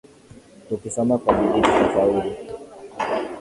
Tukisoma 0.69 1.17
kwa 1.17 1.33
bidi 1.37 1.61
tutafaulu. 1.61 2.21